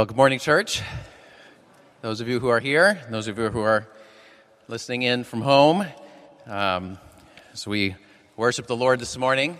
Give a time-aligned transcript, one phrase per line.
[0.00, 0.80] Well, good morning, church.
[2.00, 3.86] Those of you who are here, those of you who are
[4.66, 5.84] listening in from home,
[6.46, 6.96] um,
[7.52, 7.96] as we
[8.34, 9.58] worship the Lord this morning,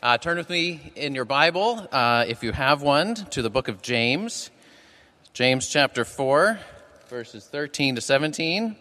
[0.00, 3.66] uh, turn with me in your Bible, uh, if you have one, to the book
[3.66, 4.52] of James,
[5.32, 6.60] James chapter 4,
[7.08, 8.76] verses 13 to 17.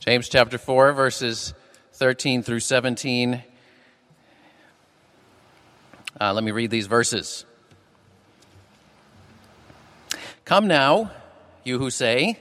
[0.00, 1.54] James chapter 4, verses
[1.96, 3.42] 13 through 17.
[6.20, 7.46] Uh, let me read these verses.
[10.44, 11.10] Come now,
[11.64, 12.38] you who say,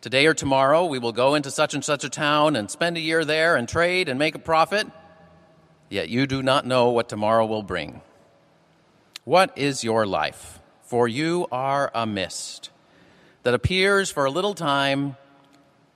[0.00, 3.00] Today or tomorrow we will go into such and such a town and spend a
[3.00, 4.86] year there and trade and make a profit,
[5.88, 8.00] yet you do not know what tomorrow will bring.
[9.24, 10.60] What is your life?
[10.82, 12.70] For you are a mist
[13.42, 15.16] that appears for a little time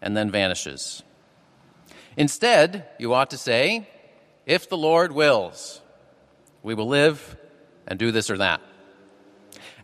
[0.02, 1.04] and then vanishes.
[2.16, 3.88] Instead, you ought to say,
[4.46, 5.80] If the Lord wills,
[6.62, 7.36] we will live
[7.86, 8.60] and do this or that.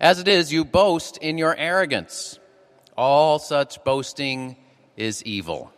[0.00, 2.38] As it is, you boast in your arrogance.
[2.96, 4.56] All such boasting
[4.96, 5.72] is evil.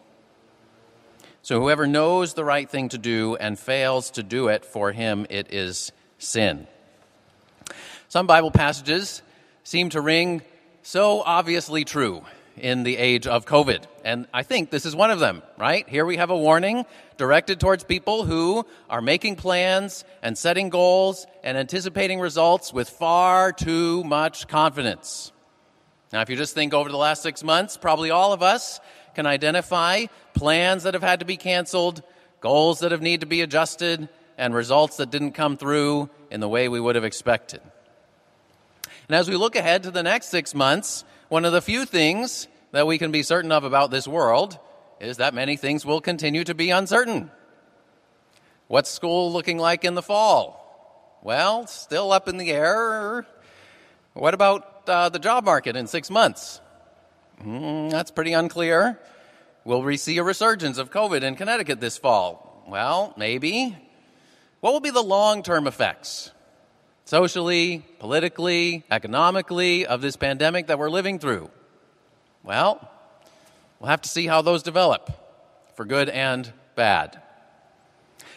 [1.43, 5.27] So whoever knows the right thing to do and fails to do it, for him
[5.31, 6.67] it is sin.
[8.09, 9.23] Some Bible passages
[9.65, 10.43] seem to ring
[10.83, 12.25] so obviously true
[12.57, 13.85] in the age of COVID.
[14.05, 15.89] And I think this is one of them, right?
[15.89, 16.85] Here we have a warning
[17.17, 23.53] directed towards people who are making plans and setting goals and anticipating results with far
[23.53, 25.33] too much confidence.
[26.13, 28.81] Now, if you just think over the last six months, probably all of us
[29.15, 32.03] can identify plans that have had to be canceled,
[32.41, 36.49] goals that have need to be adjusted, and results that didn't come through in the
[36.49, 37.61] way we would have expected.
[39.09, 42.49] And as we look ahead to the next six months, one of the few things
[42.73, 44.59] that we can be certain of about this world
[45.01, 47.31] is that many things will continue to be uncertain.
[48.67, 51.21] What's school looking like in the fall?
[51.23, 53.25] Well, still up in the air.
[54.13, 56.61] What about uh, the job market in six months?
[57.41, 58.99] Mm, that's pretty unclear.
[59.65, 62.65] Will we see a resurgence of COVID in Connecticut this fall?
[62.67, 63.79] Well, maybe.
[64.59, 66.33] What will be the long term effects,
[67.11, 71.51] socially, politically, economically, of this pandemic that we're living through?
[72.45, 72.89] Well,
[73.81, 75.11] we'll have to see how those develop,
[75.75, 77.21] for good and bad.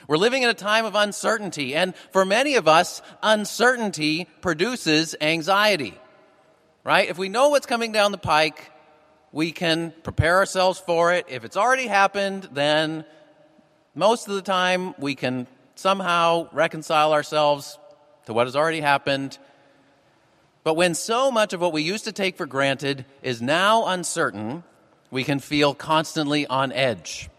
[0.07, 5.93] We're living in a time of uncertainty, and for many of us, uncertainty produces anxiety.
[6.83, 7.07] Right?
[7.07, 8.71] If we know what's coming down the pike,
[9.31, 11.27] we can prepare ourselves for it.
[11.29, 13.05] If it's already happened, then
[13.93, 15.45] most of the time we can
[15.75, 17.77] somehow reconcile ourselves
[18.25, 19.37] to what has already happened
[20.63, 24.63] but when so much of what we used to take for granted is now uncertain,
[25.11, 27.29] we can feel constantly on edge.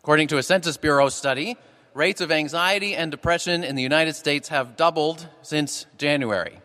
[0.00, 1.56] According to a Census Bureau study,
[1.92, 6.60] rates of anxiety and depression in the United States have doubled since January.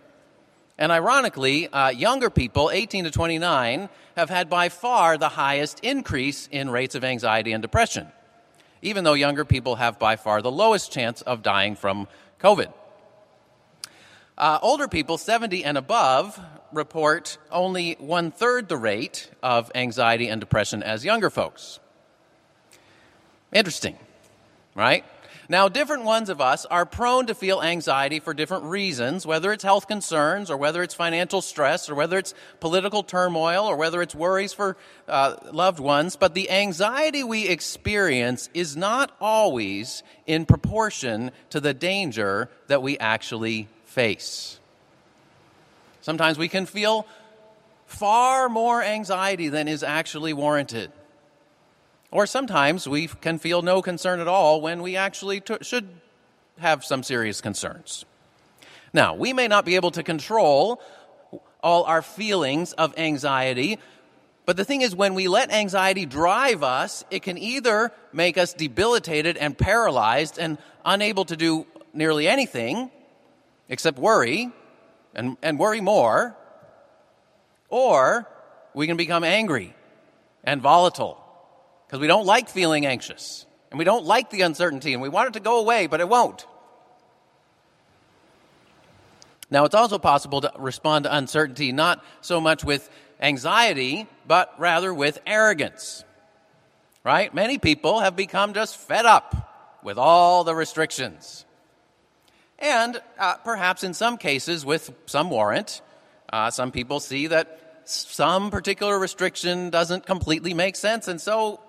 [0.78, 6.48] And ironically, uh, younger people, 18 to 29, have had by far the highest increase
[6.52, 8.08] in rates of anxiety and depression,
[8.84, 12.08] even though younger people have by far the lowest chance of dying from
[12.40, 12.72] COVID.
[14.38, 16.40] Uh, older people, 70 and above,
[16.72, 21.80] report only one third the rate of anxiety and depression as younger folks.
[23.52, 23.98] Interesting,
[24.76, 25.04] right?
[25.50, 29.66] Now, different ones of us are prone to feel anxiety for different reasons, whether it's
[29.66, 34.16] health concerns, or whether it's financial stress, or whether it's political turmoil, or whether it's
[34.16, 34.78] worries for
[35.10, 36.16] uh, loved ones.
[36.16, 42.98] But the anxiety we experience is not always in proportion to the danger that we
[43.00, 44.60] actually face.
[46.02, 47.06] Sometimes we can feel
[47.86, 50.92] far more anxiety than is actually warranted.
[52.10, 55.90] Or sometimes we can feel no concern at all when we actually t- should
[56.60, 58.06] have some serious concerns.
[58.94, 60.82] Now, we may not be able to control
[61.62, 63.78] all our feelings of anxiety,
[64.46, 68.54] but the thing is, when we let anxiety drive us, it can either make us
[68.54, 72.90] debilitated and paralyzed and unable to do nearly anything,
[73.72, 74.52] except worry
[75.16, 76.36] and, and worry more,
[77.70, 78.28] or
[78.76, 79.74] we can become angry
[80.44, 81.18] and volatile
[81.88, 85.30] because we don't like feeling anxious and we don't like the uncertainty and we want
[85.30, 86.46] it to go away, but it won't.
[89.50, 92.90] Now, it's also possible to respond to uncertainty not so much with
[93.22, 96.04] anxiety, but rather with arrogance.
[97.06, 97.34] Right?
[97.34, 101.46] Many people have become just fed up with all the restrictions
[102.62, 105.82] and uh, perhaps in some cases with some warrant.
[106.32, 111.60] Uh, some people see that some particular restriction doesn't completely make sense, and so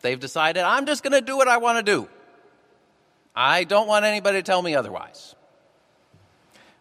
[0.00, 2.08] They've decided, I'm just going to do what I want to do.
[3.34, 5.34] I don't want anybody to tell me otherwise.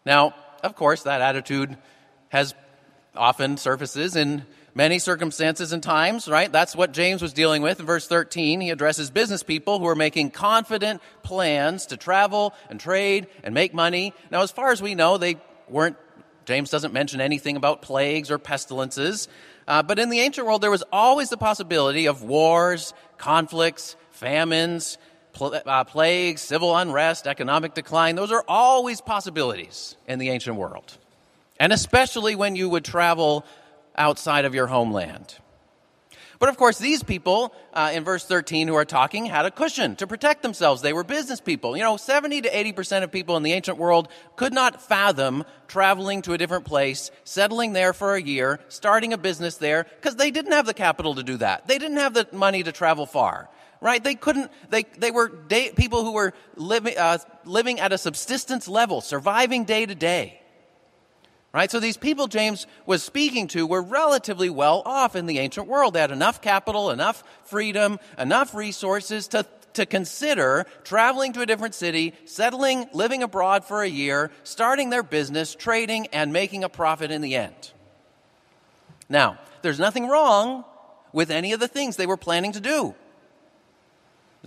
[0.06, 0.34] Now,
[0.64, 1.78] of course, that attitude
[2.30, 2.54] has
[3.16, 4.46] often surfaces in
[4.78, 6.52] many circumstances and times, right?
[6.52, 8.62] That's what James was dealing with in verse 13.
[8.62, 13.74] He addresses business people who are making confident plans to travel and trade and make
[13.74, 14.14] money.
[14.30, 15.38] Now, as far as we know, they
[15.68, 15.98] weren't,
[16.46, 19.28] James doesn't mention anything about plagues or pestilences.
[19.68, 25.00] Uh, but in the ancient world, there was always the possibility of wars, conflicts, famines,
[25.34, 28.16] pl- uh, plagues, civil unrest, economic decline.
[28.16, 31.00] Those are always possibilities in the ancient world.
[31.60, 33.44] And especially when you would travel
[33.98, 35.36] outside of your homeland.
[36.40, 39.96] But of course, these people uh, in verse 13 who are talking had a cushion
[39.96, 40.82] to protect themselves.
[40.82, 41.76] They were business people.
[41.76, 46.22] You know, 70 to 80% of people in the ancient world could not fathom traveling
[46.24, 50.32] to a different place, settling there for a year, starting a business there, because they
[50.32, 51.68] didn't have the capital to do that.
[51.68, 53.50] They didn't have the money to travel far.
[53.80, 54.04] Right?
[54.04, 58.68] They couldn't, they, they were day, people who were living, uh, living at a subsistence
[58.68, 60.42] level, surviving day to day.
[61.54, 61.72] Right?
[61.72, 65.94] So these people James was speaking to were relatively well off in the ancient world.
[65.94, 71.74] They had enough capital, enough freedom, enough resources to, to consider traveling to a different
[71.74, 77.12] city, settling, living abroad for a year, starting their business, trading, and making a profit
[77.12, 77.72] in the end.
[79.10, 80.66] Now, there's nothing wrong
[81.14, 82.94] with any of the things they were planning to do.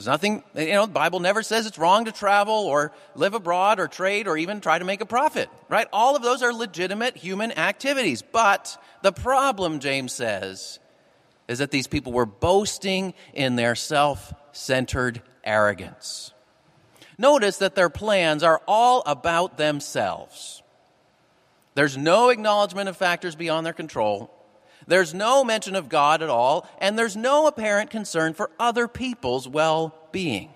[0.01, 3.79] There's nothing, you know, the Bible never says it's wrong to travel or live abroad
[3.79, 5.87] or trade or even try to make a profit, right?
[5.93, 8.23] All of those are legitimate human activities.
[8.23, 10.79] But the problem, James says,
[11.49, 16.33] is that these people were boasting in their self centered arrogance.
[17.19, 20.63] Notice that their plans are all about themselves.
[21.75, 24.35] There's no acknowledgement of factors beyond their control.
[24.91, 29.47] There's no mention of God at all, and there's no apparent concern for other people's
[29.47, 30.51] well being.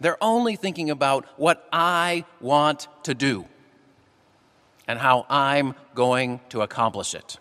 [0.00, 3.44] They're only thinking about what I want to do
[4.88, 7.38] and how I'm going to accomplish it.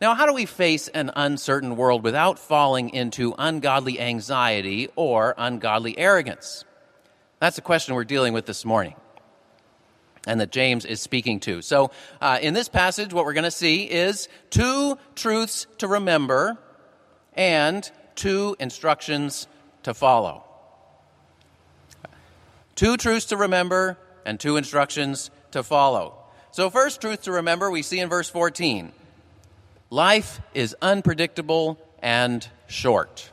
[0.00, 5.96] Now, how do we face an uncertain world without falling into ungodly anxiety or ungodly
[5.96, 6.64] arrogance?
[7.38, 8.96] That's the question we're dealing with this morning
[10.28, 11.62] and that James is speaking to.
[11.62, 11.90] So,
[12.20, 16.58] uh, in this passage, what we're going to see is two truths to remember
[17.32, 19.48] and two instructions
[19.84, 20.44] to follow.
[22.74, 26.14] Two truths to remember and two instructions to follow.
[26.50, 28.92] So, first truth to remember, we see in verse 14
[29.90, 33.30] life is unpredictable and short.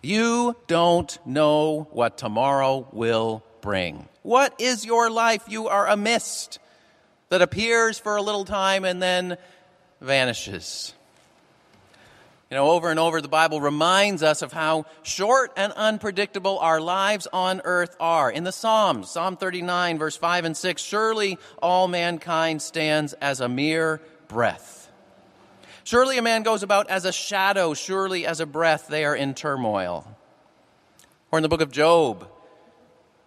[0.00, 4.08] You don't know what tomorrow will bring.
[4.22, 5.44] What is your life?
[5.48, 6.58] You are a mist
[7.28, 9.38] that appears for a little time and then
[10.00, 10.94] vanishes.
[12.50, 16.80] You know, over and over, the Bible reminds us of how short and unpredictable our
[16.80, 18.28] lives on earth are.
[18.28, 23.48] In the Psalms, Psalm 39, verse 5 and 6, surely all mankind stands as a
[23.48, 24.90] mere breath.
[25.84, 29.34] Surely a man goes about as a shadow, surely as a breath, they are in
[29.34, 30.04] turmoil.
[31.30, 32.28] Or in the book of Job,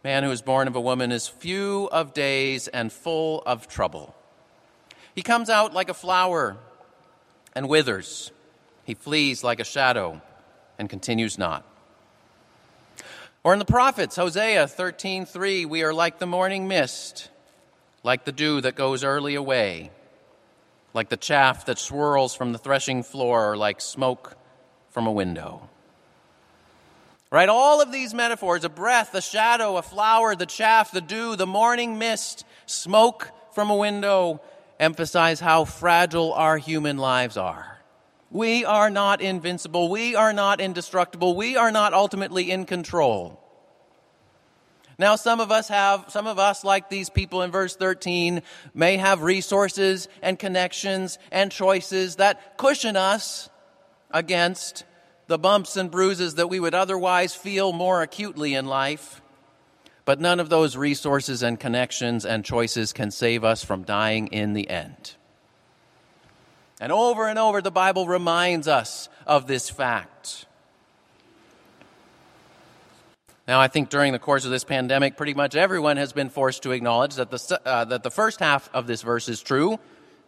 [0.04, 4.14] man who is born of a woman is few of days and full of trouble.
[5.16, 6.58] He comes out like a flower
[7.56, 8.32] and withers.
[8.84, 10.22] He flees like a shadow
[10.78, 11.66] and continues not.
[13.44, 17.30] Or in the prophets, Hosea 13:3, we are like the morning mist,
[18.02, 19.92] like the dew that goes early away,
[20.94, 24.36] like the chaff that swirls from the threshing floor, or like smoke
[24.90, 25.70] from a window.
[27.34, 27.50] Right?
[27.50, 31.48] All of these metaphors a breath, a shadow, a flower, the chaff, the dew, the
[31.48, 34.40] morning mist, smoke from a window
[34.80, 37.80] emphasize how fragile our human lives are.
[38.30, 39.90] We are not invincible.
[39.90, 41.36] We are not indestructible.
[41.36, 43.40] We are not ultimately in control.
[45.00, 48.44] Now, some of us have, some of us, like these people in verse 13,
[48.76, 53.50] may have resources and connections and choices that cushion us
[54.12, 54.84] against
[55.34, 59.20] the bumps and bruises that we would otherwise feel more acutely in life.
[60.06, 64.54] But none of those resources and connections and choices can save us from dying in
[64.54, 65.16] the end.
[66.80, 70.46] And over and over, the Bible reminds us of this fact.
[73.48, 76.62] Now, I think during the course of this pandemic, pretty much everyone has been forced
[76.62, 79.80] to acknowledge that the, uh, that the first half of this verse is true.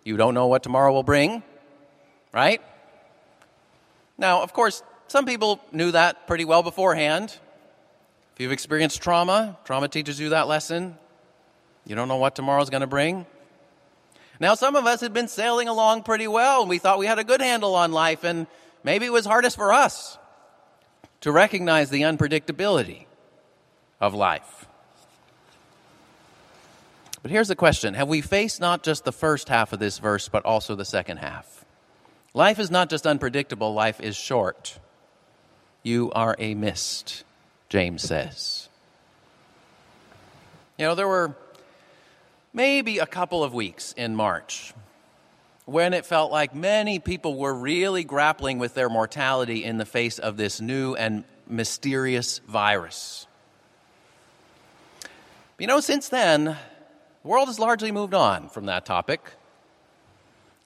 [0.04, 1.44] You don't know what tomorrow will bring,
[2.34, 2.60] right?
[4.18, 7.38] Now, of course, some people knew that pretty well beforehand.
[8.34, 10.98] If you've experienced trauma, trauma teaches you that lesson.
[11.86, 13.26] You don't know what tomorrow's going to bring.
[14.40, 17.20] Now, some of us had been sailing along pretty well, and we thought we had
[17.20, 18.48] a good handle on life, and
[18.84, 20.18] maybe it was hardest for us
[21.22, 23.06] to recognize the unpredictability
[24.02, 24.68] of life.
[27.22, 30.28] But here's the question Have we faced not just the first half of this verse,
[30.28, 31.66] but also the second half?
[32.34, 34.78] Life is not just unpredictable, life is short.
[35.86, 37.24] You are a mist,
[37.70, 38.70] James says.
[40.80, 41.36] You know, there were
[42.52, 44.74] maybe a couple of weeks in March
[45.66, 50.18] when it felt like many people were really grappling with their mortality in the face
[50.18, 53.28] of this new and mysterious virus.
[55.60, 56.58] You know, since then, the
[57.28, 59.22] world has largely moved on from that topic.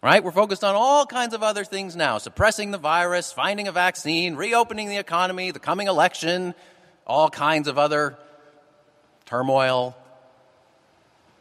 [0.02, 0.24] Right?
[0.24, 4.36] We're focused on all kinds of other things now suppressing the virus, finding a vaccine,
[4.36, 6.56] reopening the economy, the coming election,
[7.06, 8.18] all kinds of other
[9.26, 9.98] turmoil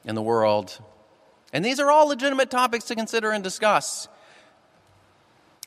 [0.04, 0.76] in the world.
[1.52, 4.08] And these are all legitimate topics to consider and discuss.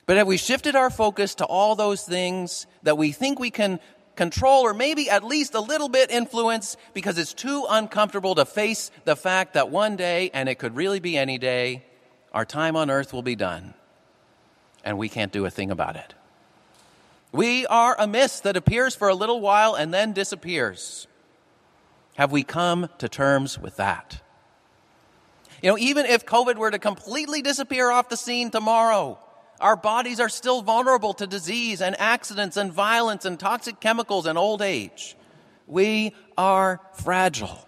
[0.05, 3.79] But have we shifted our focus to all those things that we think we can
[4.17, 8.91] control or maybe at least a little bit influence because it's too uncomfortable to face
[9.05, 11.85] the fact that one day, and it could really be any day,
[12.33, 13.73] our time on earth will be done
[14.83, 16.13] and we can't do a thing about it.
[17.31, 21.07] We are a mist that appears for a little while and then disappears.
[22.15, 24.21] Have we come to terms with that?
[25.61, 29.19] You know, even if COVID were to completely disappear off the scene tomorrow,
[29.59, 34.37] our bodies are still vulnerable to disease and accidents and violence and toxic chemicals and
[34.37, 35.15] old age.
[35.67, 37.65] We are fragile.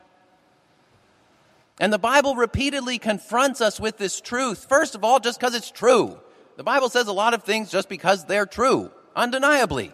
[1.80, 4.66] And the Bible repeatedly confronts us with this truth.
[4.70, 6.20] First of all, just because it's true.
[6.56, 9.92] The Bible says a lot of things just because they're true, undeniably.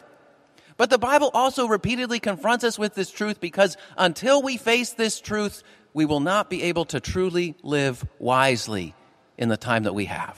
[0.75, 5.21] But the Bible also repeatedly confronts us with this truth because until we face this
[5.21, 8.93] truth, we will not be able to truly live wisely
[9.37, 10.37] in the time that we have.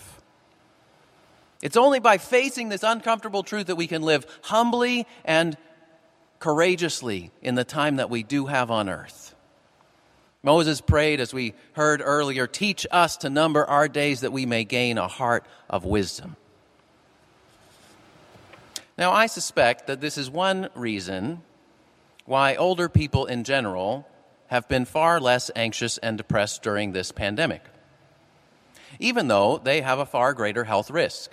[1.62, 5.58] It's only by facing this uncomfortable truth that we can live humbly and
[6.40, 9.36] courageously in the time that we do have on earth.
[10.44, 14.64] Moses prayed, as we heard earlier, teach us to number our days that we may
[14.64, 16.36] gain a heart of wisdom.
[18.98, 21.42] Now, I suspect that this is one reason
[22.26, 24.08] why older people in general
[24.48, 27.64] have been far less anxious and depressed during this pandemic,
[29.00, 31.32] even though they have a far greater health risk.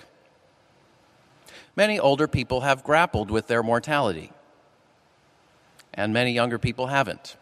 [1.75, 4.33] Many older people have grappled with their mortality,
[5.95, 7.37] and many younger people haven't.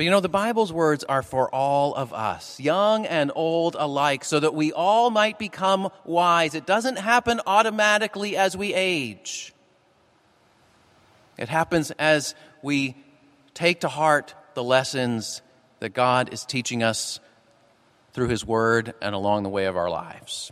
[0.00, 4.24] But you know, the Bible's words are for all of us, young and old alike,
[4.24, 6.54] so that we all might become wise.
[6.54, 9.52] It doesn't happen automatically as we age,
[11.36, 12.96] it happens as we
[13.52, 15.42] take to heart the lessons
[15.80, 17.20] that God is teaching us
[18.14, 20.50] through His Word and along the way of our lives.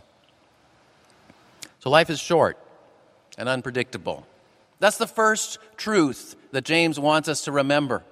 [1.79, 2.59] So life is short
[3.35, 4.27] and unpredictable.
[4.77, 8.03] That's the first truth that James wants us to remember.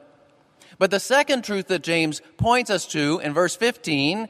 [0.79, 4.27] But the second truth that James points us to in verse 15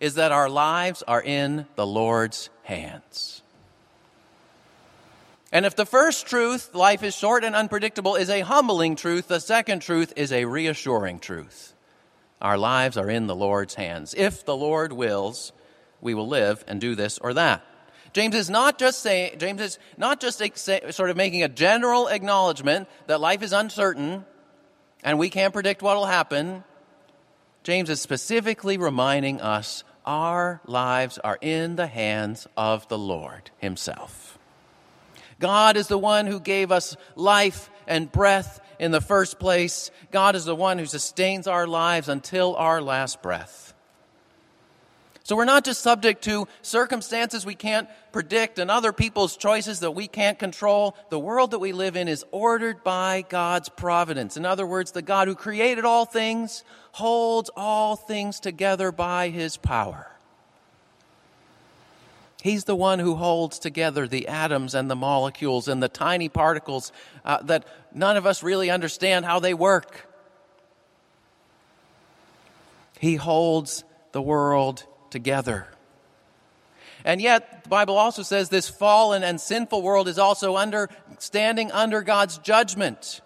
[0.00, 3.42] is that our lives are in the Lord's hands.
[5.52, 9.38] And if the first truth, life is short and unpredictable, is a humbling truth, the
[9.38, 11.74] second truth is a reassuring truth.
[12.42, 14.14] Our lives are in the Lord's hands.
[14.16, 15.52] If the Lord wills,
[16.00, 17.64] we will live and do this or that.
[18.12, 20.42] James is not just saying, James is not just
[20.92, 24.24] sort of making a general acknowledgement that life is uncertain
[25.04, 26.64] and we can't predict what will happen.
[27.62, 34.38] James is specifically reminding us our lives are in the hands of the Lord Himself.
[35.38, 39.90] God is the one who gave us life and breath in the first place.
[40.10, 43.63] God is the one who sustains our lives until our last breath.
[45.24, 49.92] So we're not just subject to circumstances we can't predict and other people's choices that
[49.92, 50.94] we can't control.
[51.08, 54.36] The world that we live in is ordered by God's providence.
[54.36, 56.62] In other words, the God who created all things
[56.92, 60.10] holds all things together by his power.
[62.42, 66.92] He's the one who holds together the atoms and the molecules and the tiny particles
[67.24, 70.06] uh, that none of us really understand how they work.
[73.00, 75.68] He holds the world together.
[77.04, 81.70] And yet, the Bible also says this fallen and sinful world is also under, standing
[81.70, 83.20] under God's judgment.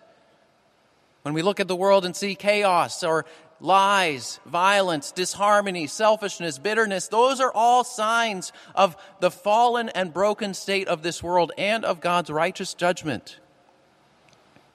[1.22, 3.24] When we look at the world and see chaos or
[3.58, 10.88] lies, violence, disharmony, selfishness, bitterness, those are all signs of the fallen and broken state
[10.88, 13.40] of this world and of God's righteous judgment.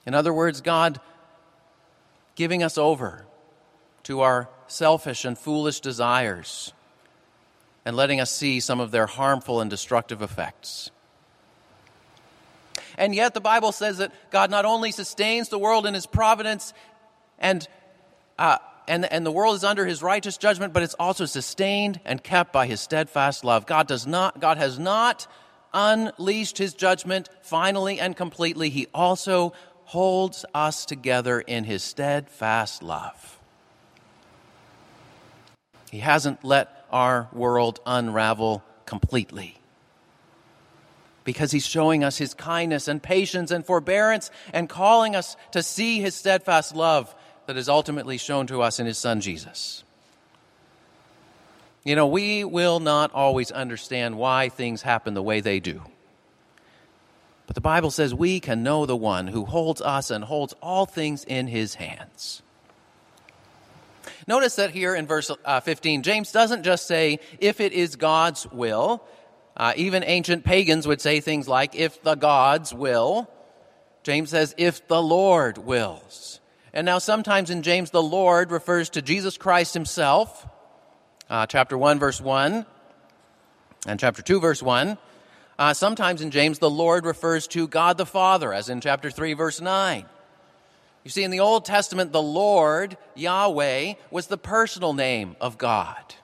[0.08, 1.00] In other words, God
[2.34, 3.28] giving us over
[4.02, 6.74] to our selfish and foolish desires
[7.86, 10.92] and letting us see some of their harmful and destructive effects.
[12.98, 16.74] And yet, the Bible says that God not only sustains the world in his providence
[17.40, 17.68] and,
[18.38, 22.24] uh, and, and the world is under his righteous judgment, but it's also sustained and
[22.24, 23.66] kept by his steadfast love.
[23.66, 25.28] God, does not, God has not
[25.74, 28.70] unleashed his judgment finally and completely.
[28.70, 29.54] He also
[29.86, 33.40] holds us together in his steadfast love.
[35.92, 39.58] He hasn't let our world unravel completely
[41.24, 46.00] because he's showing us his kindness and patience and forbearance and calling us to see
[46.00, 47.14] his steadfast love
[47.48, 49.84] that is ultimately shown to us in his son Jesus.
[51.84, 55.82] You know, we will not always understand why things happen the way they do.
[57.46, 60.86] But the Bible says we can know the one who holds us and holds all
[60.86, 62.42] things in his hands.
[64.28, 68.48] Notice that here in verse uh, 15, James doesn't just say, if it is God's
[68.52, 69.04] will,
[69.56, 73.30] uh, even ancient pagans would say things like, if the gods will.
[74.04, 76.40] James says, if the Lord wills.
[76.74, 80.48] And now, sometimes in James, the Lord refers to Jesus Christ himself,
[81.30, 82.66] uh, chapter 1, verse 1,
[83.86, 84.98] and chapter 2, verse 1.
[85.60, 89.34] Uh, sometimes in James, the Lord refers to God the Father, as in chapter 3,
[89.34, 90.06] verse 9.
[91.04, 96.16] You see, in the Old Testament, the Lord, Yahweh, was the personal name of God.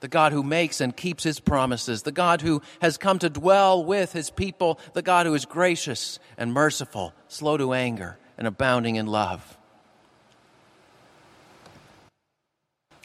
[0.00, 3.84] The God who makes and keeps his promises, the God who has come to dwell
[3.84, 8.96] with his people, the God who is gracious and merciful, slow to anger, and abounding
[8.96, 9.56] in love.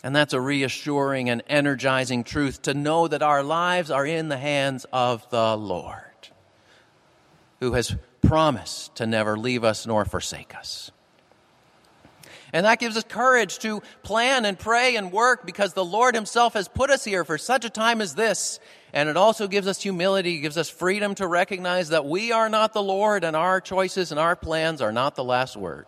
[0.01, 4.37] And that's a reassuring and energizing truth to know that our lives are in the
[4.37, 6.29] hands of the Lord,
[7.59, 10.91] who has promised to never leave us nor forsake us.
[12.51, 16.53] And that gives us courage to plan and pray and work because the Lord Himself
[16.53, 18.59] has put us here for such a time as this.
[18.91, 22.73] And it also gives us humility, gives us freedom to recognize that we are not
[22.73, 25.85] the Lord and our choices and our plans are not the last word.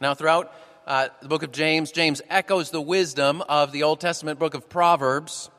[0.00, 0.52] Now, throughout
[0.86, 4.68] uh, the book of James, James echoes the wisdom of the Old Testament book of
[4.68, 5.50] Proverbs.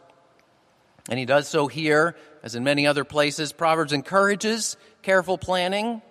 [1.10, 3.52] And he does so here, as in many other places.
[3.52, 6.02] Proverbs encourages careful planning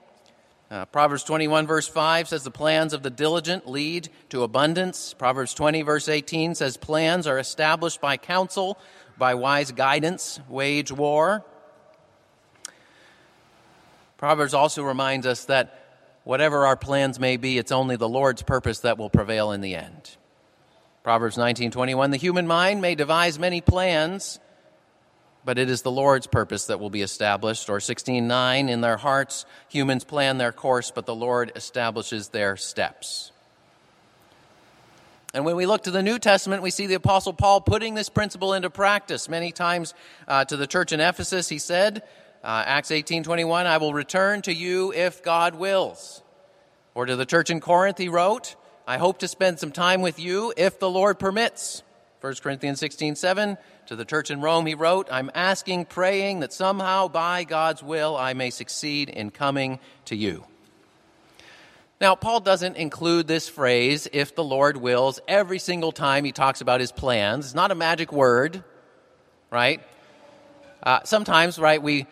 [0.74, 5.14] uh, Proverbs 21, verse 5 says, The plans of the diligent lead to abundance.
[5.14, 8.76] Proverbs 20, verse 18 says, Plans are established by counsel,
[9.16, 11.44] by wise guidance, wage war.
[14.16, 15.80] Proverbs also reminds us that
[16.24, 19.76] whatever our plans may be, it's only the Lord's purpose that will prevail in the
[19.76, 20.16] end.
[21.04, 24.40] Proverbs 19:21 The human mind may devise many plans,
[25.44, 27.68] but it is the Lord's purpose that will be established.
[27.68, 33.30] Or 16:9, in their hearts humans plan their course, but the Lord establishes their steps.
[35.34, 38.08] And when we look to the New Testament, we see the Apostle Paul putting this
[38.08, 39.28] principle into practice.
[39.28, 39.92] Many times
[40.28, 42.04] uh, to the church in Ephesus, he said,
[42.44, 46.22] uh, Acts 18:21, "I will return to you if God wills."
[46.94, 48.54] Or to the church in Corinth, he wrote,
[48.86, 51.82] "I hope to spend some time with you if the Lord permits."
[52.20, 57.08] 1 Corinthians 16:7, to the church in Rome, he wrote, I'm asking, praying that somehow
[57.08, 60.44] by God's will I may succeed in coming to you.
[62.00, 66.60] Now, Paul doesn't include this phrase, if the Lord wills, every single time he talks
[66.60, 67.46] about his plans.
[67.46, 68.64] It's not a magic word,
[69.50, 69.80] right?
[70.82, 72.06] Uh, sometimes, right, we,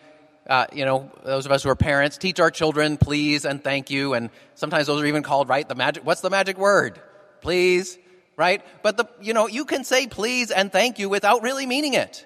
[0.47, 3.91] uh, you know, those of us who are parents teach our children please and thank
[3.91, 6.99] you, and sometimes those are even called, right, the magic, what's the magic word?
[7.41, 7.97] Please,
[8.35, 8.63] right?
[8.81, 12.25] But the, you know, you can say please and thank you without really meaning it.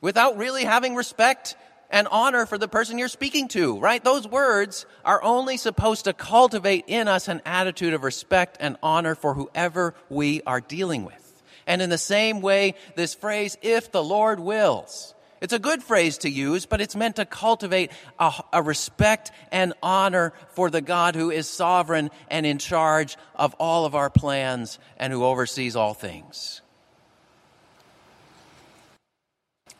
[0.00, 1.56] Without really having respect
[1.90, 4.02] and honor for the person you're speaking to, right?
[4.02, 9.14] Those words are only supposed to cultivate in us an attitude of respect and honor
[9.14, 11.42] for whoever we are dealing with.
[11.66, 16.18] And in the same way, this phrase, if the Lord wills, it's a good phrase
[16.18, 21.14] to use, but it's meant to cultivate a, a, respect and honor for the God
[21.14, 25.94] who is sovereign and in charge of all of our plans and who oversees all
[25.94, 26.60] things.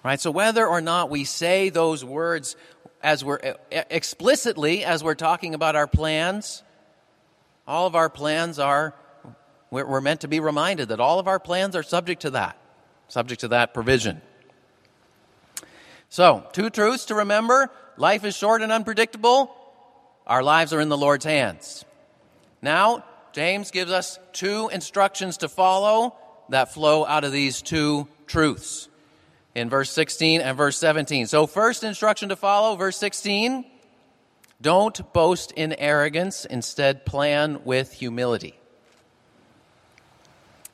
[0.03, 0.19] Right?
[0.19, 2.57] So whether or not we say those words
[3.03, 6.63] as we're explicitly as we're talking about our plans,
[7.67, 8.95] all of our plans are
[9.71, 12.57] we're meant to be reminded that all of our plans are subject to that,
[13.09, 14.23] subject to that provision.
[16.11, 19.55] So, two truths to remember life is short and unpredictable.
[20.27, 21.85] Our lives are in the Lord's hands.
[22.61, 26.17] Now, James gives us two instructions to follow
[26.49, 28.89] that flow out of these two truths
[29.55, 31.29] in verse 16 and verse 17.
[31.29, 33.65] So, first instruction to follow, verse 16
[34.63, 38.55] don't boast in arrogance, instead, plan with humility.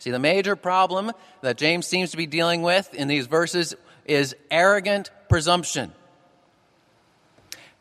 [0.01, 4.35] See, the major problem that James seems to be dealing with in these verses is
[4.51, 5.93] arrogant presumption.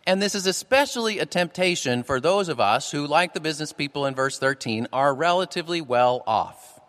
[0.07, 4.05] And this is especially a temptation for those of us who, like the business people
[4.05, 6.79] in verse 13, are relatively well off.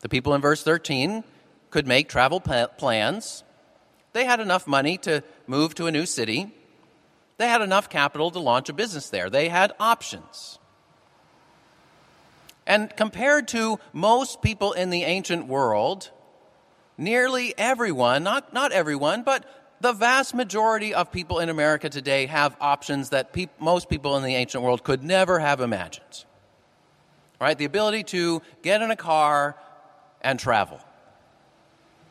[0.00, 1.24] The people in verse 13
[1.70, 3.44] could make travel plans.
[4.12, 6.54] They had enough money to move to a new city.
[7.38, 9.30] They had enough capital to launch a business there.
[9.30, 10.58] They had options.
[12.66, 16.10] And compared to most people in the ancient world,
[16.98, 19.44] nearly everyone, not, not everyone, but
[19.80, 24.24] the vast majority of people in America today have options that pe- most people in
[24.24, 26.24] the ancient world could never have imagined.
[27.40, 27.56] Right?
[27.56, 29.56] The ability to get in a car
[30.20, 30.80] and travel.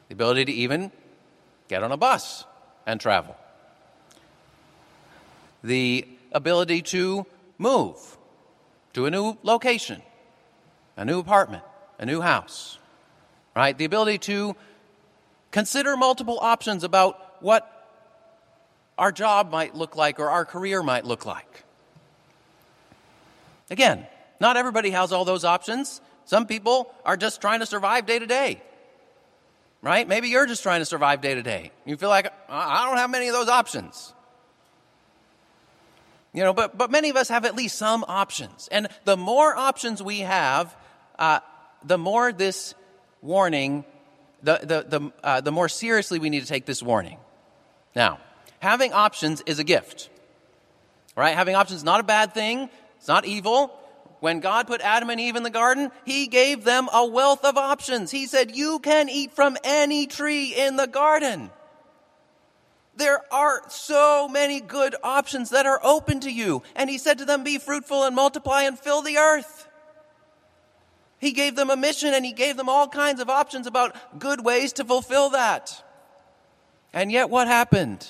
[0.08, 0.91] The ability to even
[1.67, 2.45] get on a bus
[2.86, 3.36] and travel.
[5.63, 7.26] The ability to
[7.58, 8.17] move
[8.93, 10.02] to a new location,
[10.95, 11.63] a new apartment,
[12.00, 12.80] a new house.
[13.54, 13.78] Right?
[13.78, 14.56] The ability to
[15.58, 17.63] consider multiple options about what
[18.96, 21.63] our job might look like or our career might look like.
[23.72, 24.06] Again,
[24.39, 26.00] not everybody has all those options.
[26.26, 28.62] Some people are just trying to survive day to day.
[29.82, 30.08] Right?
[30.08, 31.72] Maybe you're just trying to survive day to day.
[31.86, 34.13] You feel like, I don't have many of those options.
[36.34, 38.67] You know, but, but many of us have at least some options.
[38.72, 40.78] And the more options we have,
[41.17, 41.39] uh,
[41.84, 42.76] the more this
[43.24, 43.86] warning,
[44.48, 47.18] the, the, the, uh, the more seriously we need to take this warning.
[47.94, 48.20] Now,
[48.60, 50.10] having options is a gift.
[51.18, 51.36] Right?
[51.36, 52.70] Having options is not a bad thing.
[52.96, 53.78] It's not evil.
[54.22, 57.58] When God put Adam and Eve in the garden, He gave them a wealth of
[57.58, 58.10] options.
[58.10, 61.52] He said, You can eat from any tree in the garden.
[62.96, 66.64] There are so many good options that are open to you.
[66.74, 69.67] And He said to them, Be fruitful and multiply and fill the earth.
[71.20, 74.44] He gave them a mission and He gave them all kinds of options about good
[74.44, 75.84] ways to fulfill that.
[76.94, 78.08] And yet, what happened?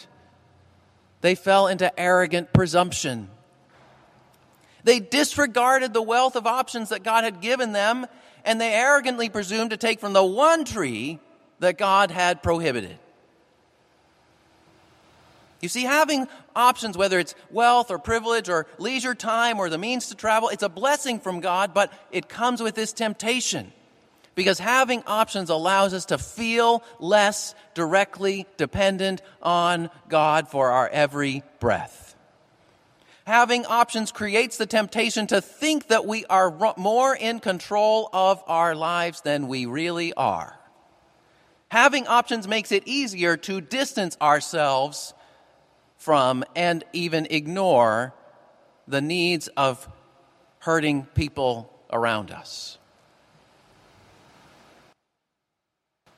[1.21, 3.29] They fell into arrogant presumption.
[4.83, 8.05] They disregarded the wealth of options that God had given them,
[8.45, 11.19] and they arrogantly presumed to take from the one tree
[11.59, 12.99] that God had prohibited.
[15.61, 20.09] You see, having options, whether it's wealth or privilege or leisure time or the means
[20.09, 23.71] to travel, it's a blessing from God, but it comes with this temptation
[24.35, 31.41] because having options allows us to feel less directly dependent on God for our every
[31.59, 32.15] breath.
[33.25, 38.75] Having options creates the temptation to think that we are more in control of our
[38.75, 40.57] lives than we really are.
[41.69, 45.15] Having options makes it easier to distance ourselves
[45.97, 48.13] from and even ignore
[48.87, 49.87] the needs of
[50.59, 52.77] hurting people around us.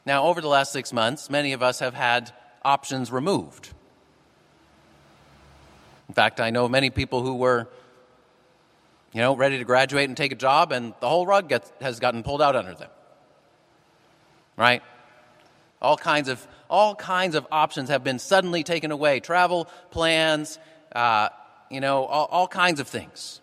[0.06, 2.32] Now, over the last six months, many of us have had
[2.64, 3.70] options removed.
[6.08, 7.68] In fact, I know many people who were,
[9.14, 12.00] you know, ready to graduate and take a job, and the whole rug gets, has
[12.00, 12.90] gotten pulled out under them.
[14.58, 14.82] Right?
[15.82, 19.20] All kinds of all kinds of options have been suddenly taken away.
[19.20, 20.60] Travel plans,
[20.94, 21.30] uh,
[21.70, 23.42] you know, all, all kinds of things.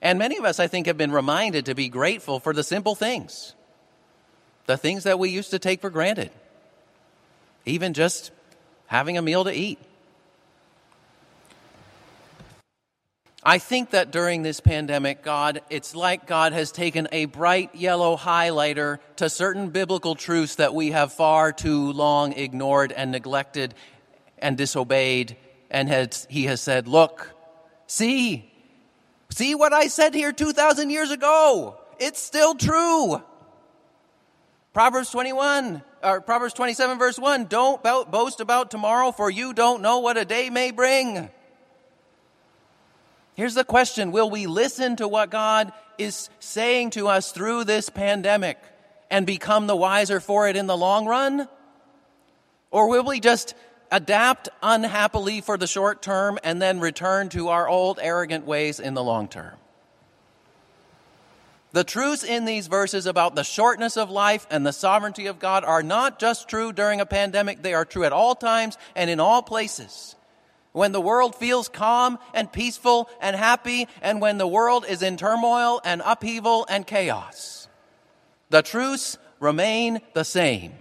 [0.00, 2.94] And many of us, I think, have been reminded to be grateful for the simple
[2.94, 3.54] things
[4.66, 6.30] the things that we used to take for granted,
[7.66, 8.30] even just
[8.86, 9.78] having a meal to eat.
[13.44, 18.16] I think that during this pandemic, God, it's like God has taken a bright yellow
[18.16, 23.74] highlighter to certain biblical truths that we have far too long ignored and neglected
[24.38, 25.36] and disobeyed.
[25.72, 27.32] And has, He has said, Look,
[27.88, 28.48] see,
[29.30, 31.80] see what I said here 2,000 years ago.
[31.98, 33.22] It's still true.
[34.72, 39.98] Proverbs 21, or Proverbs 27 verse 1, don't boast about tomorrow for you don't know
[39.98, 41.28] what a day may bring.
[43.34, 44.12] Here's the question.
[44.12, 48.58] Will we listen to what God is saying to us through this pandemic
[49.10, 51.48] and become the wiser for it in the long run?
[52.70, 53.54] Or will we just
[53.90, 58.94] adapt unhappily for the short term and then return to our old arrogant ways in
[58.94, 59.54] the long term?
[61.72, 65.64] The truths in these verses about the shortness of life and the sovereignty of God
[65.64, 69.20] are not just true during a pandemic, they are true at all times and in
[69.20, 70.14] all places.
[70.72, 75.16] When the world feels calm and peaceful and happy, and when the world is in
[75.18, 77.68] turmoil and upheaval and chaos,
[78.48, 80.72] the truths remain the same.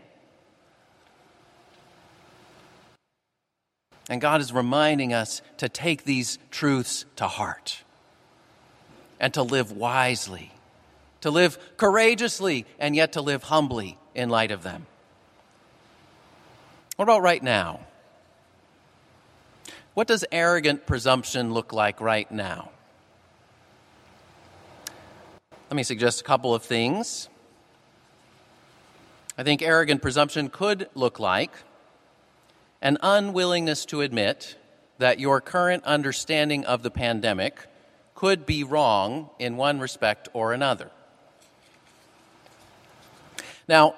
[4.10, 7.84] And God is reminding us to take these truths to heart
[9.20, 10.52] and to live wisely,
[11.22, 14.86] to live courageously and yet to live humbly in light of them.
[16.96, 17.82] What about right now?
[19.94, 22.72] What does arrogant presumption look like right now?
[25.70, 27.28] Let me suggest a couple of things.
[29.38, 31.52] I think arrogant presumption could look like
[32.82, 34.56] an unwillingness to admit
[34.98, 37.68] that your current understanding of the pandemic
[38.16, 40.90] could be wrong in one respect or another.
[43.68, 43.96] Now,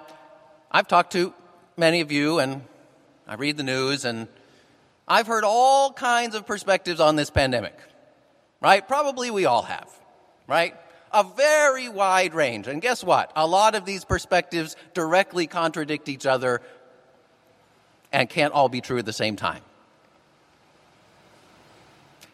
[0.71, 1.33] I've talked to
[1.77, 2.63] many of you and
[3.27, 4.27] I read the news and
[5.07, 7.77] I've heard all kinds of perspectives on this pandemic,
[8.61, 8.87] right?
[8.87, 9.89] Probably we all have,
[10.47, 10.75] right?
[11.11, 12.67] A very wide range.
[12.67, 13.31] And guess what?
[13.35, 16.61] A lot of these perspectives directly contradict each other
[18.11, 19.61] and can't all be true at the same time.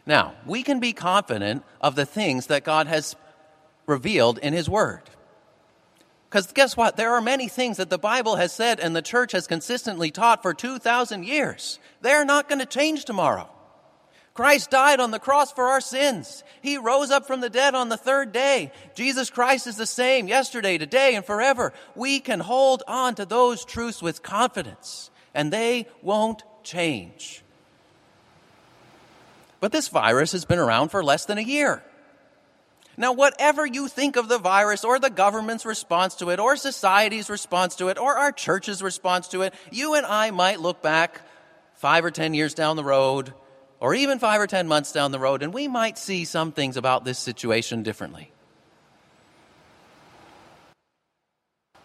[0.06, 3.16] Now, we can be confident of the things that God has
[3.86, 5.02] revealed in His Word.
[6.30, 6.96] Because guess what?
[6.96, 10.44] There are many things that the Bible has said and the church has consistently taught
[10.44, 11.80] for 2,000 years.
[12.02, 13.50] They're not going to change tomorrow.
[14.36, 16.44] Christ died on the cross for our sins.
[16.62, 18.72] He rose up from the dead on the third day.
[18.94, 21.74] Jesus Christ is the same yesterday, today, and forever.
[21.96, 27.44] We can hold on to those truths with confidence, and they won't change.
[29.60, 31.84] But this virus has been around for less than a year.
[33.00, 37.30] Now, whatever you think of the virus or the government's response to it or society's
[37.30, 41.22] response to it or our church's response to it, you and I might look back
[41.76, 43.34] five or ten years down the road
[43.80, 46.76] or even five or ten months down the road and we might see some things
[46.76, 48.34] about this situation differently.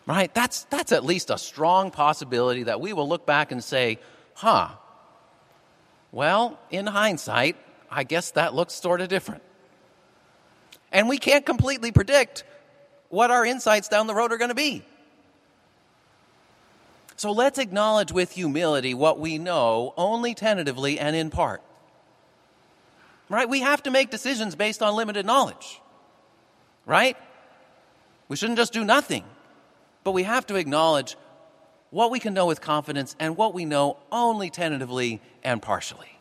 [0.09, 0.35] Right?
[0.35, 4.01] That's, that's at least a strong possibility that we will look back and say,
[4.35, 4.71] huh,
[6.11, 7.57] well, in hindsight,
[7.89, 9.45] I guess that looks sort of different.
[10.95, 12.45] And we can't completely predict
[13.11, 14.85] what our insights down the road are going to be.
[17.17, 21.63] So let's acknowledge with humility what we know only tentatively and in part.
[23.29, 23.49] Right?
[23.49, 25.81] We have to make decisions based on limited knowledge.
[26.87, 27.17] Right?
[28.29, 29.25] We shouldn't just do nothing.
[30.05, 31.17] But we have to acknowledge
[31.91, 36.14] what we can know with confidence and what we know only tentatively and partially.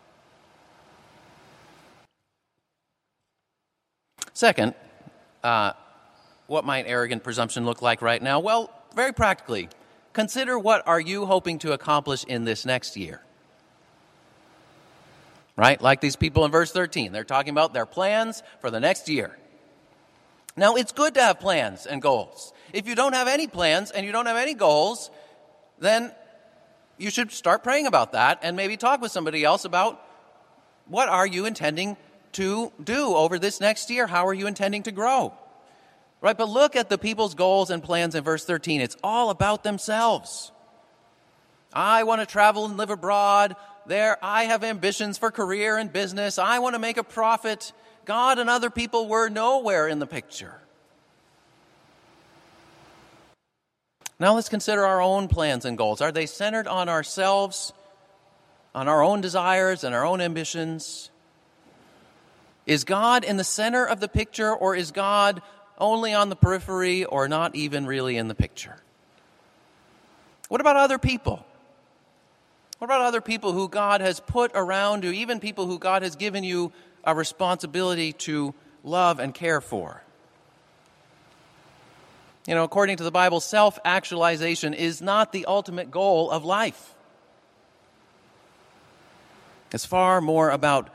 [4.33, 4.73] Second,
[5.43, 5.73] uh,
[6.47, 8.39] what might arrogant presumption look like right now?
[8.39, 9.69] Well, very practically,
[10.11, 13.21] consider what are you hoping to accomplish in this next year?
[15.55, 15.79] Right?
[15.79, 17.11] Like these people in verse 13.
[17.11, 19.37] They're talking about their plans for the next year.
[20.55, 22.53] Now, it's good to have plans and goals.
[22.73, 25.11] If you don't have any plans and you don't have any goals,
[25.79, 26.11] then
[26.97, 30.03] you should start praying about that and maybe talk with somebody else about
[30.87, 31.97] what are you intending
[32.33, 34.07] to do over this next year?
[34.07, 35.33] How are you intending to grow?
[36.21, 36.37] Right?
[36.37, 38.81] But look at the people's goals and plans in verse 13.
[38.81, 40.51] It's all about themselves.
[41.73, 43.55] I want to travel and live abroad.
[43.85, 46.37] There, I have ambitions for career and business.
[46.37, 47.73] I want to make a profit.
[48.05, 50.59] God and other people were nowhere in the picture.
[54.19, 55.99] Now let's consider our own plans and goals.
[55.99, 57.73] Are they centered on ourselves,
[58.73, 61.09] on our own desires and our own ambitions?
[62.65, 65.41] Is God in the center of the picture, or is God
[65.77, 68.77] only on the periphery, or not even really in the picture?
[70.47, 71.45] What about other people?
[72.77, 76.15] What about other people who God has put around you, even people who God has
[76.15, 76.71] given you
[77.03, 80.03] a responsibility to love and care for?
[82.47, 86.93] You know, according to the Bible, self actualization is not the ultimate goal of life.
[89.71, 90.89] It's far more about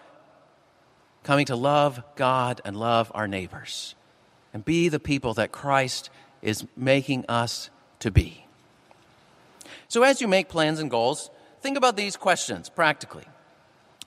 [1.23, 3.95] coming to love God and love our neighbors
[4.53, 6.11] and be the people that Christ
[6.43, 8.47] is making us to be.
[9.89, 13.25] So, as you make plans and goals, think about these questions practically.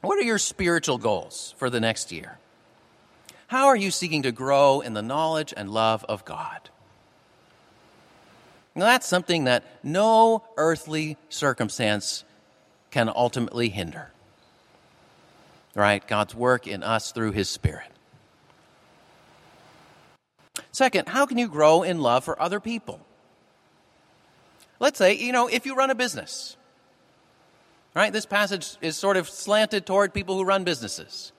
[0.01, 2.37] What are your spiritual goals for the next year?
[3.47, 6.69] How are you seeking to grow in the knowledge and love of God?
[8.73, 12.23] Now, that's something that no earthly circumstance
[12.89, 14.11] can ultimately hinder
[15.75, 16.05] right?
[16.07, 17.87] God's work in us through His Spirit.
[20.71, 22.99] Second, how can you grow in love for other people?
[24.79, 26.57] Let's say, you know, if you run a business,
[27.93, 28.11] right?
[28.11, 31.31] This passage is sort of slanted toward people who run businesses,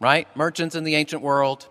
[0.00, 0.26] right?
[0.36, 1.68] Merchants in the ancient world.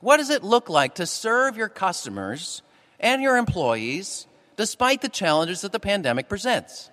[0.00, 2.62] What does it look like to serve your customers
[3.00, 6.90] and your employees despite the challenges that the pandemic presents?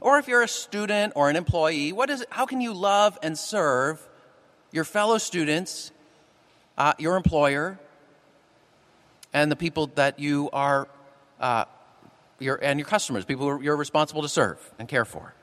[0.00, 3.18] Or if you're a student or an employee, what is it, how can you love
[3.22, 4.00] and serve
[4.70, 5.92] your fellow students,
[6.78, 7.78] uh, your employer,
[9.32, 10.88] and the people that you are,
[11.40, 11.64] uh,
[12.38, 15.34] your, and your customers, people you're responsible to serve and care for?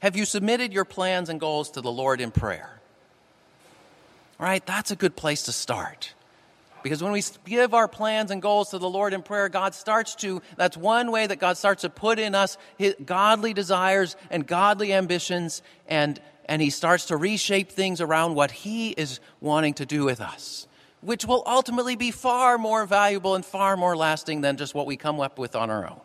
[0.00, 2.80] Have you submitted your plans and goals to the Lord in prayer?
[4.38, 6.12] All right, that's a good place to start.
[6.84, 10.14] Because when we give our plans and goals to the Lord in prayer, God starts
[10.16, 14.46] to, that's one way that God starts to put in us his godly desires and
[14.46, 19.86] godly ambitions, and, and He starts to reshape things around what He is wanting to
[19.86, 20.68] do with us,
[21.00, 24.98] which will ultimately be far more valuable and far more lasting than just what we
[24.98, 26.00] come up with on our own.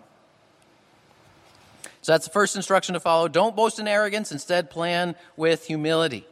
[2.04, 3.28] So that's the first instruction to follow.
[3.28, 6.26] Don't boast in arrogance, instead, plan with humility.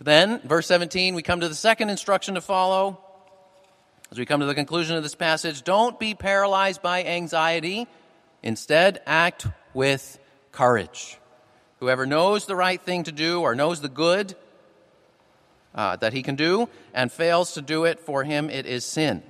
[0.00, 3.04] But then, verse 17, we come to the second instruction to follow.
[4.10, 7.86] As we come to the conclusion of this passage, don't be paralyzed by anxiety.
[8.42, 10.18] Instead, act with
[10.52, 11.18] courage.
[11.80, 14.36] Whoever knows the right thing to do or knows the good
[15.74, 19.22] uh, that he can do and fails to do it, for him it is sin.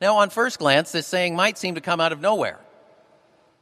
[0.00, 2.58] Now, on first glance, this saying might seem to come out of nowhere,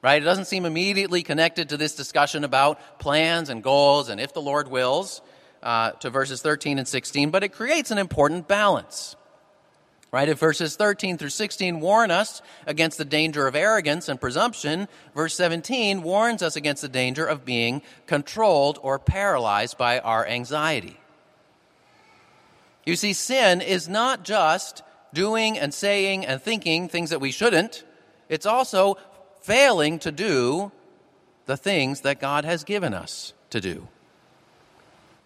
[0.03, 0.23] right?
[0.23, 4.41] It doesn't seem immediately connected to this discussion about plans and goals and if the
[4.41, 5.21] Lord wills
[5.63, 9.17] uh, to verses 13 and 16, but it creates an important balance.
[10.13, 10.29] Right?
[10.29, 15.35] If verses 13 through 16 warn us against the danger of arrogance and presumption, verse
[15.37, 20.97] 17 warns us against the danger of being controlled or paralyzed by our anxiety.
[22.85, 27.85] You see, sin is not just doing and saying and thinking things that we shouldn't,
[28.29, 28.97] it's also
[29.43, 30.73] failing to do
[31.47, 33.87] the things that God has given us to do.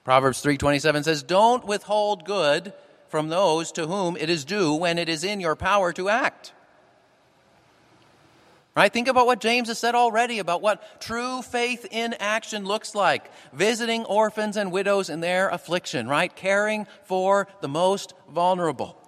[0.04, 2.74] Proverbs 3:27 says, "Don't withhold good
[3.08, 6.52] from those to whom it is due when it is in your power to act."
[8.76, 8.92] Right?
[8.92, 13.30] Think about what James has said already about what true faith in action looks like.
[13.52, 16.34] Visiting orphans and widows in their affliction, right?
[16.34, 19.00] Caring for the most vulnerable.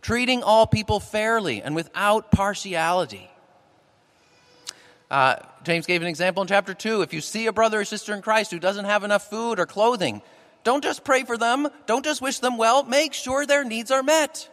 [0.00, 3.30] Treating all people fairly and without partiality.
[5.10, 7.02] Uh, James gave an example in chapter 2.
[7.02, 9.66] If you see a brother or sister in Christ who doesn't have enough food or
[9.66, 10.22] clothing,
[10.64, 14.02] don't just pray for them, don't just wish them well, make sure their needs are
[14.02, 14.48] met.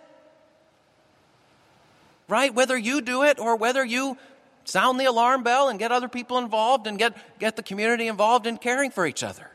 [2.28, 2.54] Right?
[2.54, 4.18] Whether you do it or whether you
[4.66, 8.46] sound the alarm bell and get other people involved and get, get the community involved
[8.46, 9.50] in caring for each other.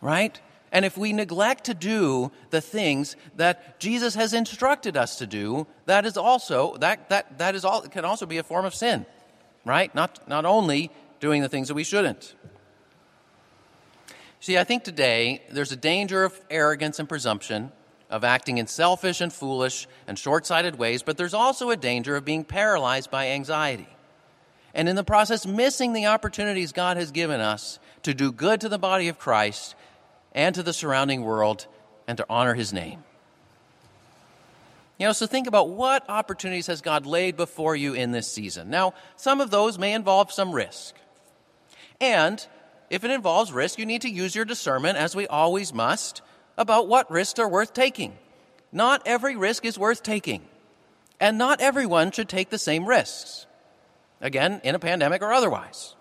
[0.00, 0.40] Right?
[0.70, 5.66] And if we neglect to do the things that Jesus has instructed us to do,
[5.86, 9.06] that is also that that that is all can also be a form of sin.
[9.64, 9.94] Right?
[9.94, 12.34] Not not only doing the things that we shouldn't.
[14.40, 17.72] See, I think today there's a danger of arrogance and presumption,
[18.08, 22.14] of acting in selfish and foolish and short sighted ways, but there's also a danger
[22.14, 23.88] of being paralyzed by anxiety.
[24.74, 28.68] And in the process, missing the opportunities God has given us to do good to
[28.68, 29.74] the body of Christ
[30.32, 31.66] and to the surrounding world
[32.06, 33.04] and to honor his name.
[34.98, 38.68] You know, so think about what opportunities has God laid before you in this season.
[38.68, 40.96] Now, some of those may involve some risk.
[42.00, 42.44] And
[42.90, 46.22] if it involves risk, you need to use your discernment, as we always must,
[46.56, 48.18] about what risks are worth taking.
[48.72, 50.42] Not every risk is worth taking.
[51.20, 53.46] And not everyone should take the same risks.
[54.20, 55.94] Again, in a pandemic or otherwise.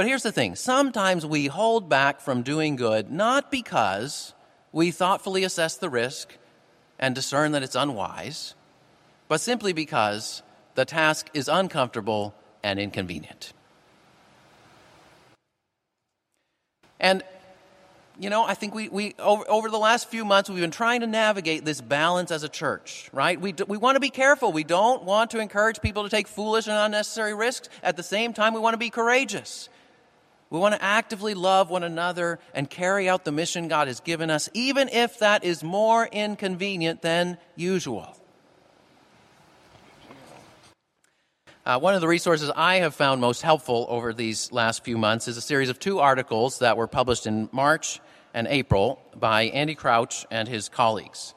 [0.00, 4.32] But here's the thing sometimes we hold back from doing good not because
[4.72, 6.38] we thoughtfully assess the risk
[6.98, 8.54] and discern that it's unwise,
[9.28, 10.42] but simply because
[10.74, 13.52] the task is uncomfortable and inconvenient.
[16.98, 17.22] And,
[18.18, 21.02] you know, I think we, we over, over the last few months, we've been trying
[21.02, 23.38] to navigate this balance as a church, right?
[23.38, 24.50] We, we want to be careful.
[24.50, 27.68] We don't want to encourage people to take foolish and unnecessary risks.
[27.82, 29.68] At the same time, we want to be courageous.
[30.50, 34.30] We want to actively love one another and carry out the mission God has given
[34.30, 38.16] us, even if that is more inconvenient than usual.
[41.64, 45.28] Uh, one of the resources I have found most helpful over these last few months
[45.28, 48.00] is a series of two articles that were published in March
[48.34, 51.32] and April by Andy Crouch and his colleagues.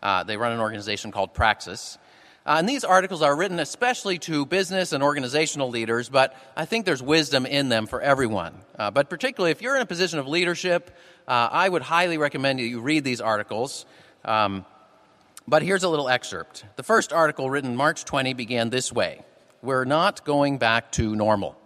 [0.00, 1.98] Uh, they run an organization called Praxis.
[2.44, 6.84] Uh, and these articles are written especially to business and organizational leaders, but I think
[6.86, 8.54] there's wisdom in them for everyone.
[8.76, 10.90] Uh, but particularly if you're in a position of leadership,
[11.28, 13.86] uh, I would highly recommend that you read these articles.
[14.24, 14.64] Um,
[15.46, 16.64] but here's a little excerpt.
[16.76, 19.24] The first article, written March 20, began this way
[19.60, 21.56] We're not going back to normal.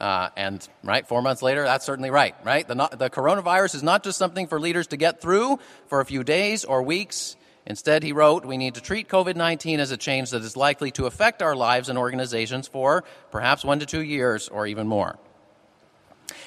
[0.00, 2.66] Uh, and right, four months later, that's certainly right, right?
[2.66, 5.58] The, the coronavirus is not just something for leaders to get through
[5.88, 7.36] for a few days or weeks.
[7.70, 10.90] Instead, he wrote, we need to treat COVID 19 as a change that is likely
[10.90, 15.20] to affect our lives and organizations for perhaps one to two years or even more.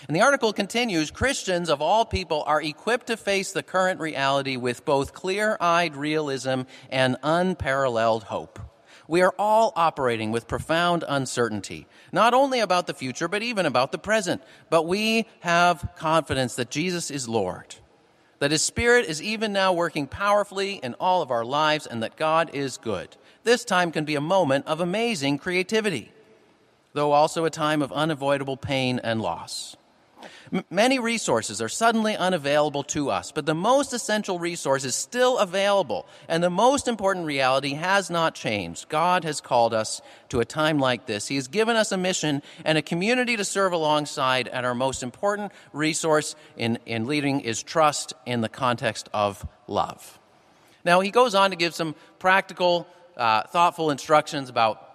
[0.06, 4.58] And the article continues Christians of all people are equipped to face the current reality
[4.58, 8.60] with both clear eyed realism and unparalleled hope.
[9.08, 13.94] We are all operating with profound uncertainty, not only about the future, but even about
[13.94, 14.44] the present.
[14.70, 17.76] But we have confidence that Jesus is Lord,
[18.44, 22.18] that His Spirit is even now working powerfully in all of our lives, and that
[22.18, 23.16] God is good.
[23.46, 26.12] This time can be a moment of amazing creativity,
[26.92, 29.78] though also a time of unavoidable pain and loss.
[30.70, 36.06] Many resources are suddenly unavailable to us, but the most essential resource is still available.
[36.28, 38.90] And the most important reality has not changed.
[38.90, 41.28] God has called us to a time like this.
[41.28, 45.04] He has given us a mission and a community to serve alongside, and our most
[45.04, 50.20] important resource in, in leading is trust in the context of love.
[50.86, 54.90] Now, he goes on to give some practical, uh, thoughtful instructions about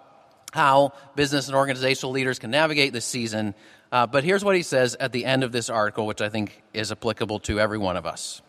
[0.51, 3.53] how business and organizational leaders can navigate this season.
[3.91, 6.61] Uh, but here's what he says at the end of this article, which I think
[6.73, 8.41] is applicable to every one of us,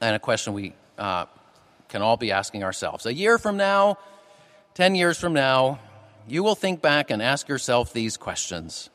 [0.00, 1.26] and a question we uh,
[1.88, 3.06] can all be asking ourselves.
[3.06, 3.98] A year from now,
[4.74, 5.80] 10 years from now,
[6.28, 8.88] you will think back and ask yourself these questions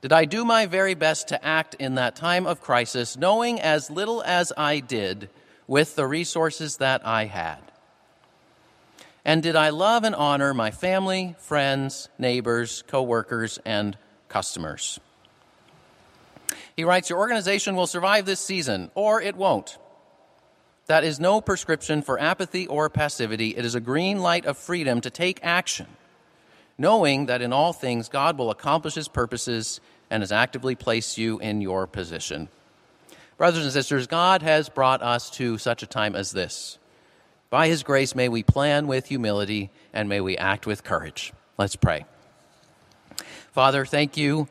[0.00, 3.90] Did I do my very best to act in that time of crisis, knowing as
[3.90, 5.28] little as I did
[5.66, 7.58] with the resources that I had?
[9.26, 13.96] And did I love and honor my family, friends, neighbors, coworkers, and
[14.34, 14.98] customers.
[16.76, 19.78] He writes Your organization will survive this season, or it won't.
[20.86, 23.56] That is no prescription for apathy or passivity.
[23.56, 25.86] It is a green light of freedom to take action,
[26.76, 29.80] knowing that in all things God will accomplish his purposes
[30.10, 32.48] and has actively placed you in your position.
[33.38, 36.78] Brothers and sisters, God has brought us to such a time as this.
[37.50, 41.32] By his grace, may we plan with humility and may we act with courage.
[41.56, 42.04] Let's pray.
[43.54, 44.48] Father, thank you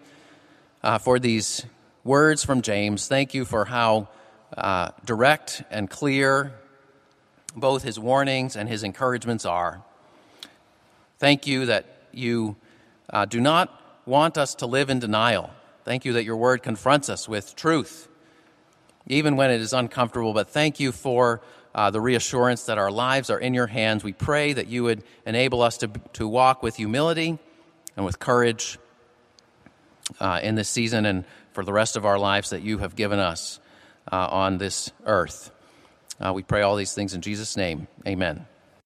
[0.82, 1.66] uh, for these
[2.06, 3.06] words from James.
[3.10, 4.08] Thank you for how
[4.56, 6.54] uh, direct and clear
[7.54, 9.84] both his warnings and his encouragements are.
[11.20, 12.56] Thank you that you
[13.10, 15.49] uh, do not want us to live in denial.
[15.84, 18.08] Thank you that your word confronts us with truth,
[19.06, 20.32] even when it is uncomfortable.
[20.32, 21.41] But thank you for
[21.76, 24.01] uh, the reassurance that our lives are in your hands.
[24.01, 27.38] We pray that you would enable us to, to walk with humility
[27.97, 28.80] and with courage
[30.20, 33.20] uh, in this season and for the rest of our lives that you have given
[33.20, 33.59] us
[34.11, 35.51] uh, on this earth.
[36.20, 37.88] Uh, we pray all these things in Jesus' name.
[38.07, 38.45] Amen.